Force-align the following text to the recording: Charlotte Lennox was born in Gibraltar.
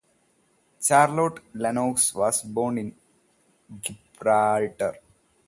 Charlotte 0.81 1.41
Lennox 1.53 2.15
was 2.15 2.41
born 2.41 2.79
in 2.79 2.95
Gibraltar. 3.81 4.97